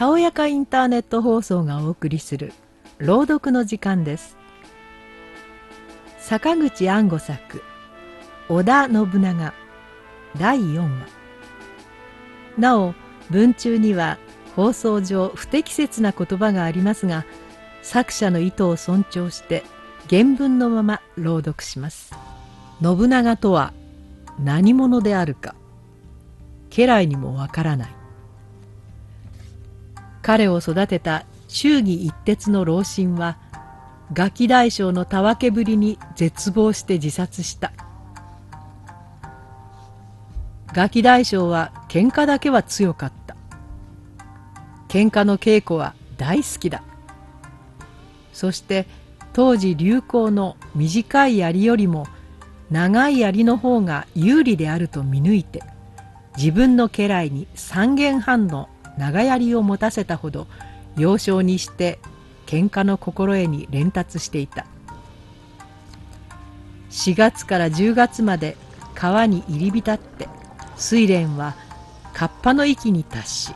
[0.00, 2.54] たおやかインターネット放送がお送りする
[2.96, 4.38] 朗読の時間です。
[6.16, 7.62] 坂口安吾作
[8.48, 9.52] 織田信長
[10.38, 11.06] 第4話。
[12.56, 12.94] なお
[13.28, 14.16] 文中には
[14.56, 17.26] 放送上不適切な言葉がありますが
[17.82, 19.64] 作者の意図を尊重して
[20.08, 22.14] 原文のまま朗読します。
[22.82, 23.74] 信長とは
[24.42, 25.54] 何者であるか
[26.70, 27.99] 家来にもわからない。
[30.30, 33.36] 彼を育てた忠義一徹の老臣は
[34.12, 37.72] ガキ大将のたわけぶりに絶望して自殺した。
[40.72, 43.34] ガキ大将は喧嘩だけは強かった。
[44.86, 46.84] 喧嘩の稽古は大好きだ。
[48.32, 48.86] そして
[49.32, 52.06] 当時流行の短い槍よりも
[52.70, 55.64] 長い槍の方が有利であると見抜いて
[56.36, 58.68] 自分の家来に三軒半の
[59.00, 60.46] 長槍を持たせたほど
[60.96, 61.98] 幼少にして
[62.46, 64.66] 喧嘩の心得に連達していた。
[66.90, 68.56] 4月から10月まで
[68.94, 70.28] 川に入り浸って
[70.76, 71.54] 睡蓮は
[72.12, 73.54] カッパの域に達し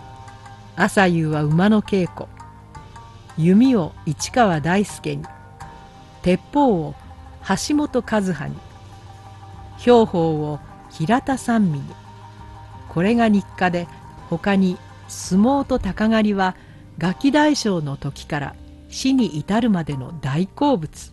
[0.77, 2.27] 朝夕は馬の稽古
[3.37, 5.25] 弓を市川大輔に
[6.23, 6.95] 鉄砲を
[7.69, 8.57] 橋本和葉に
[9.79, 11.85] 兵法を平田三味に
[12.89, 13.89] これが日課で
[14.31, 14.79] 他に
[15.09, 16.57] 相撲と鷹狩りは
[16.99, 18.57] ガキ大将の時から
[18.89, 21.13] 死に至るまでの大好物。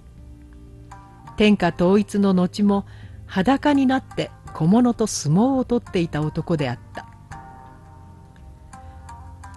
[1.37, 2.85] 天下統一の後も
[3.25, 7.07] 裸になって小物と相撲を取っていた男であった。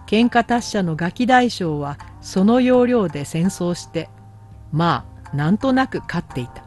[0.06, 4.08] 喧嘩達者のガキ大将はその要領で戦争して
[4.72, 6.64] まあなんとなく勝っていた。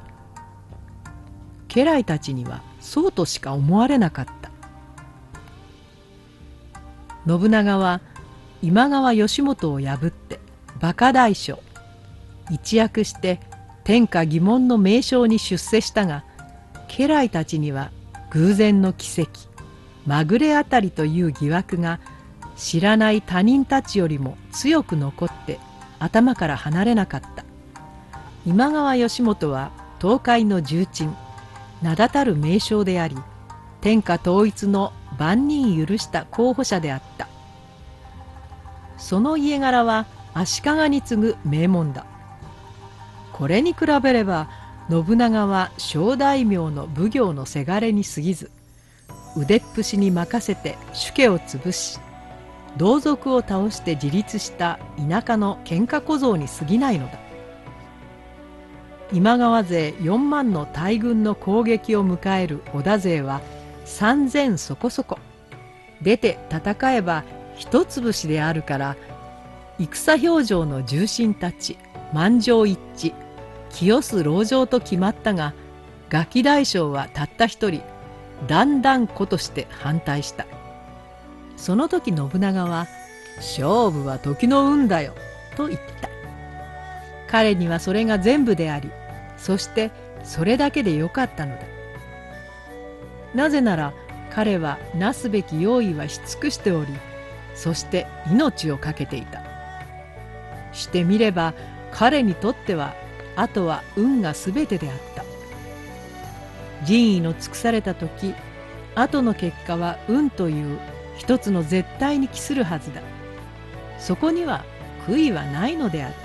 [1.67, 4.36] 家来たちにはそうとしか思われなかった。
[7.27, 8.01] 信長は
[8.61, 10.39] 今川義元を破って
[10.79, 11.59] 馬鹿大将
[12.49, 13.39] 一躍して
[13.83, 16.23] 天下疑問の名称に出世したが
[16.87, 17.91] 家来たちには
[18.31, 19.31] 偶然の奇跡
[20.05, 21.99] まぐれあたりという疑惑が
[22.55, 25.59] 知らない他人たちよりも強く残って
[25.99, 27.43] 頭から離れなかった。
[28.47, 31.13] 今川義元は東海の重鎮
[31.81, 33.17] 名だたる名将であり
[33.81, 37.27] 天下統一の万人許した候補者であった。
[38.97, 42.05] その家柄は足利に次ぐ名門だ。
[43.33, 44.49] これに比べれば
[44.89, 48.49] 信長は小大名の奉行のせがれに過ぎず
[49.35, 51.99] 腕っぷしに任せて主家を潰し
[52.77, 54.79] 同族を倒して自立した
[55.09, 57.19] 田舎の喧嘩小僧に過ぎないのだ。
[59.13, 63.41] 今川勢4万の大軍の攻撃を迎える織田勢は
[63.87, 65.17] 3,000そこそこ。
[66.01, 67.23] 出て戦えば
[67.55, 68.95] 一潰しであるから
[69.79, 71.77] 戦表情の重臣たち
[72.13, 73.13] 満場一致。
[73.71, 75.53] 清須籠城と決まったが
[76.09, 77.81] ガキ大将はたった一人
[78.47, 80.45] だんだん子として反対した。
[81.57, 82.87] その時信長は
[83.37, 85.13] 「勝負は時の運だよ」
[85.57, 86.09] と言った。
[87.29, 88.89] 彼にはそれが全部であり
[89.37, 89.91] そして
[90.23, 91.76] それだけでよかったのだ。
[93.33, 93.93] なぜなら
[94.29, 96.93] 彼はなすべき用意はし尽くしており
[97.55, 99.41] そして命を懸けていた。
[100.73, 101.53] してみれば
[101.91, 102.93] 彼にとっては
[103.35, 105.25] あとは運が全てであった。
[106.83, 108.35] 仁義の尽くされた時
[108.93, 110.79] 後の結果は運という
[111.17, 113.01] 一つの絶対に帰するはずだ。
[113.97, 114.63] そこには
[115.07, 116.15] 悔いはないのである。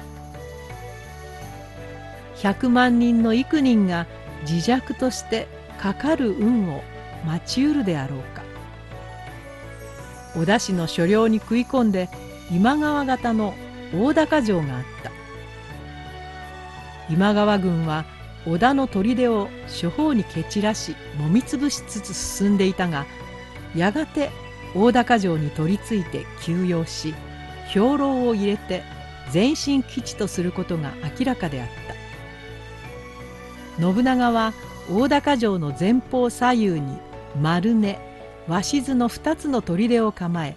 [2.37, 4.07] 100万人の幾人が
[4.43, 5.47] 自弱として
[5.79, 6.83] かかる運を
[7.25, 8.43] 待ちうるであろうか。
[10.35, 12.09] 織田氏の所領に食い込んで
[12.51, 13.55] 今川方の
[13.95, 15.11] 大高城があった。
[17.11, 18.05] 今川軍は
[18.47, 23.07] 織田の砦を諸方に蹴散らしもみつぶしつつ進んでいたが
[23.77, 24.31] やがて
[24.75, 27.15] 大高城に取り付いて休養し
[27.67, 28.83] 兵糧を入れて
[29.33, 31.69] 前進基地とすることが明らかであっ
[33.79, 33.83] た。
[33.95, 34.53] 信長は
[34.91, 36.99] 大高城の前方左右に
[37.41, 37.99] 丸根
[38.49, 40.57] 鷲津の2つの砦を構え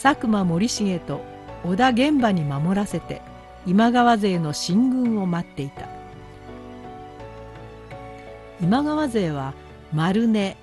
[0.00, 1.20] 佐久間森重と
[1.64, 3.22] 織田玄馬に守らせて
[3.66, 5.88] 今川勢の進軍を待っていた。
[8.60, 9.54] 今川勢は
[9.92, 10.56] 丸根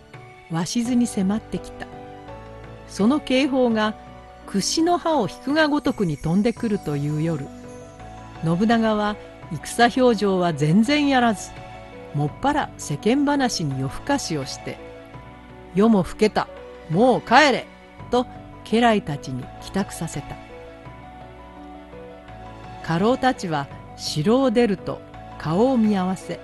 [0.52, 1.88] 鷲津に迫ってきた。
[2.88, 3.96] その警報が
[4.46, 7.48] 櫛の刃を引くがごとくに飛んでくるという夜
[8.44, 9.16] 信長は
[9.52, 11.50] 戦表情は全然やらず
[12.14, 14.78] もっぱら世間話に夜更かしをして
[15.75, 16.48] 「夜も更けた
[16.90, 17.66] もう帰れ!」
[18.12, 18.25] と
[18.64, 20.36] 家来たちに帰宅させた
[22.84, 25.02] 家老たちは城を出ると
[25.38, 26.40] 顔を見合わせ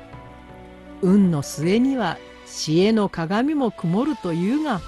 [1.02, 4.81] 運の末には知恵の鏡も曇るというが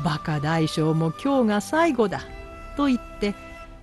[0.00, 2.20] 馬鹿大将も今日が最後だ
[2.76, 3.34] と言って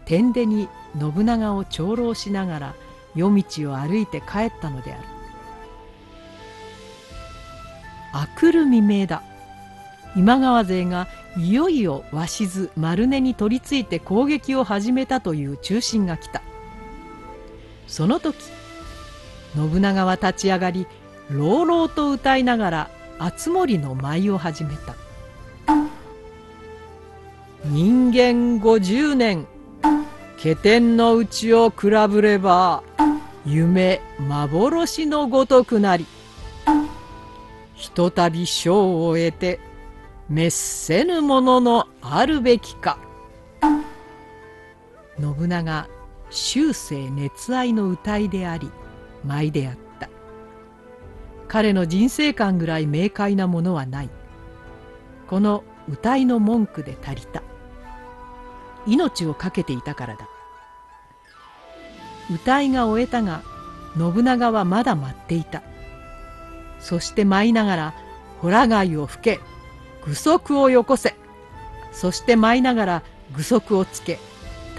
[0.05, 0.67] 天手に
[0.99, 2.75] 信長を長老しながら
[3.15, 5.07] 夜道を歩いて帰ったのである。
[8.13, 9.23] あくる未明だ。
[10.15, 16.41] 今川勢がいよいよ鷲津丸根に取り付いて攻撃を始めたという中心が来た。
[17.87, 18.37] その時
[19.55, 20.87] 信長は立ち上がり
[21.29, 24.95] 朗々と歌いながら熱森の舞を始めた。
[27.65, 29.47] 人間50年
[30.37, 32.81] 気天のうちを比べれば
[33.45, 36.07] 夢幻のごとくなり
[37.75, 39.59] ひとたび賞を得て
[40.31, 42.97] 滅せぬもののあるべきか。
[45.19, 45.89] 信長
[46.29, 48.71] 終生熱愛の歌いであり
[49.25, 50.09] 舞であった。
[51.49, 54.09] 彼の人生観ぐらい明快なものはない。
[55.27, 57.43] この歌いの文句で足りた。
[58.87, 60.29] 命を懸けていたからだ。
[62.33, 63.43] 歌いが終えたが
[63.97, 65.61] 信長はまだ待っていた。
[66.79, 67.93] そして舞いながら
[68.39, 69.50] 「ホラ貝を吹け
[70.06, 71.15] 具足をよこせ」
[71.92, 73.03] そして舞いながら
[73.36, 74.19] 具足をつけ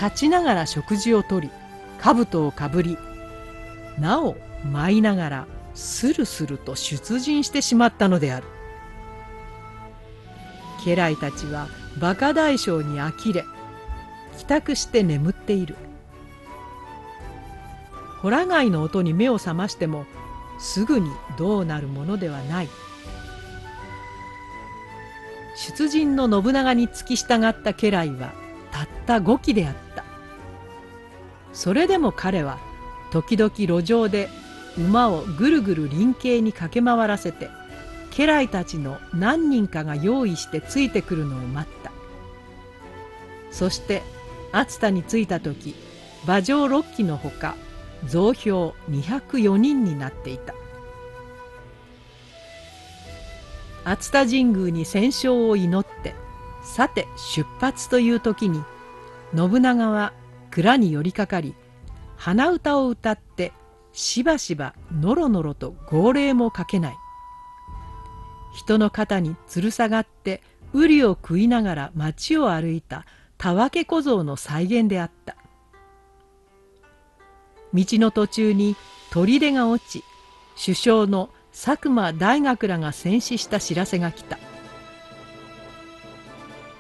[0.01, 1.51] 立ちながら食事をとり
[2.01, 2.99] 兜をかぶり
[3.99, 8.47] なお舞いながらスルスルと出陣してしまったのである。
[10.85, 13.45] 家来たちは馬鹿大将に呆れ
[14.39, 15.77] 帰宅して眠っている。
[18.21, 20.07] ホラ貝の音に目を覚ましても
[20.59, 22.69] すぐにどうなるものではない。
[25.55, 28.33] 出陣の信長に付き従った家来は
[28.71, 30.05] たった5機であった。
[31.53, 32.59] それでも彼は
[33.11, 34.31] 時々路上で
[34.79, 37.51] 馬をぐるぐる林系に駆け回らせて
[38.11, 41.93] 家来たちの何人かが用意してついてくるのを待った。
[43.51, 44.03] そして
[44.53, 45.75] 熱田に着いた時
[46.25, 47.55] 馬上6機のほか
[48.07, 50.55] 増票204人になっていた。
[53.85, 56.15] 熱田神宮に戦勝を祈って
[56.63, 58.63] さて出発という時に
[59.35, 60.13] 信長は
[60.51, 61.55] 蔵に寄りかかり
[62.17, 63.53] 鼻歌を歌って
[63.93, 66.97] しばしばのろのろと号令もかけない。
[68.55, 70.43] 人の肩に吊る下がって
[70.73, 73.07] 瓜を食いながら町を歩いた
[73.39, 75.37] たわけ小僧の再現であった。
[77.75, 78.77] 道の途中に
[79.11, 80.05] 砦が落ち
[80.63, 84.39] 首相の佐久間大学らが戦死した知らせが来た。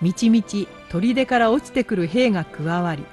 [0.00, 3.04] みちみち砦から落ちてくる兵が加わり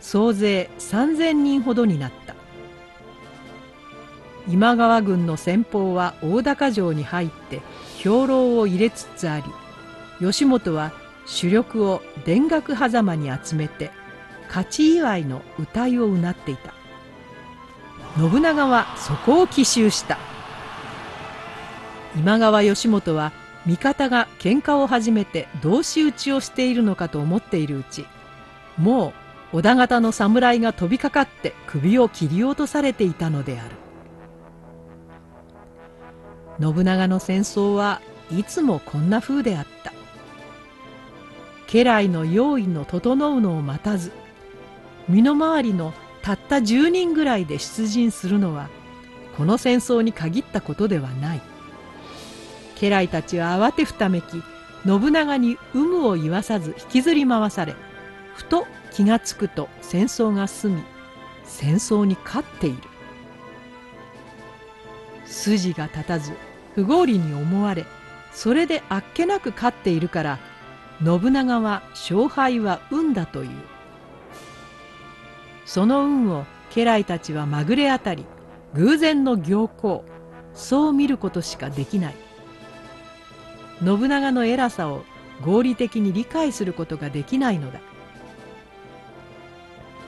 [0.00, 2.34] 総勢3,000人ほどになった。
[4.48, 7.60] 今川軍の先鋒は大高城に入って
[7.98, 9.44] 兵糧を入れつつあり
[10.20, 10.92] 義元は
[11.26, 13.90] 主力を田楽狭間に集めて
[14.48, 16.72] 勝ち祝いの歌いをうなっていた。
[18.16, 20.18] 信長はそこを奇襲した。
[22.16, 23.32] 今川義元は
[23.66, 28.06] 味方が喧嘩を始めて同士討ちをしているのかと思っているうち
[28.78, 29.08] も
[29.52, 33.70] う織田方の侍が飛びかかって首を切り落とされていたのである。
[36.60, 38.00] 信長の戦争は
[38.30, 39.92] いつもこんな風であった。
[41.66, 44.12] 家来の用意の整うのを待たず
[45.08, 48.68] 身の回りのたった10人ぐらいで出陣するのは
[49.36, 51.40] この戦争に限ったことではない。
[52.80, 54.42] 家来たちは慌てふためき
[54.86, 57.74] 信長に有無を言わさず引きずり回され
[58.34, 60.82] ふと気がつくと戦争が済み
[61.44, 62.78] 戦争に勝っている。
[65.26, 66.32] 筋が立たず
[66.74, 67.84] 不合理に思われ
[68.32, 70.38] それであっけなく勝っているから
[71.04, 73.50] 信長は勝敗は運だという。
[75.66, 78.24] その運を家来たちはまぐれあたり
[78.74, 80.04] 偶然の行幸
[80.54, 82.29] そう見ることしかできない。
[83.84, 85.04] 信長の偉さを
[85.40, 87.80] 合理的に理解することができないのだ。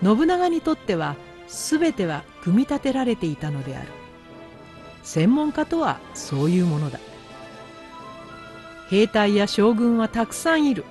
[0.02, 3.88] 信長にとっては全ては組み立てられていたのである。
[5.02, 6.98] 専門家とはそういうものだ。
[8.88, 10.84] 兵隊や将軍はたくさんいる。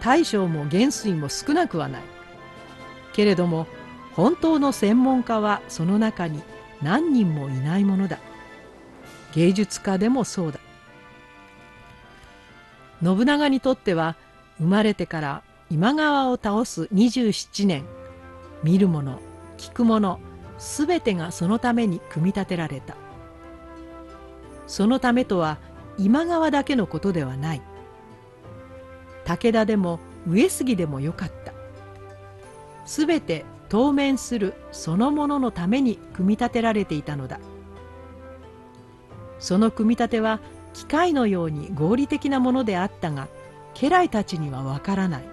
[0.00, 2.02] 大将も元帥も少なくはない。
[3.12, 3.66] けれども
[4.14, 6.42] 本当の専門家はその中に
[6.80, 8.18] 何人もいないものだ。
[9.34, 10.60] 芸術家でもそうだ。
[13.02, 14.16] 信長にとっては
[14.58, 17.84] 生まれてから今川を倒す27年。
[18.62, 19.20] 見る者
[19.56, 20.20] 聞くもの
[20.58, 22.96] すべてがそのために組み立てられた。
[24.66, 25.58] そのためとは
[25.98, 27.62] 今川だけのことではない。
[29.24, 31.52] 武田でも上杉でもよかった。
[32.84, 37.40] すべて当面するそのもののために組み立てられていたのだ。
[39.38, 40.40] その組み立ては
[40.72, 43.28] 機械のように合理的なものであったが
[43.74, 45.24] 家来たちにはわからない。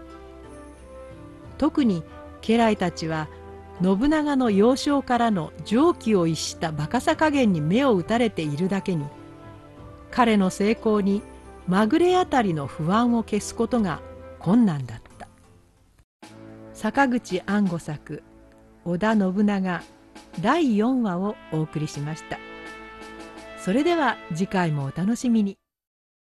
[1.58, 2.04] 特に
[2.42, 3.28] 家来たちは
[3.82, 9.06] 信長の幼少からの常軌を逸した馬鹿さ加減に目を打たれているだけに
[10.12, 11.22] 彼の成功に
[11.68, 14.02] まぐれあたりの不安を消すことが
[14.40, 15.28] 困難だった。
[16.74, 18.24] 坂口安吾作
[18.86, 19.84] 織田信長
[20.40, 22.47] 第4話をお送りしました。
[23.68, 25.58] それでは次回もお楽しみに。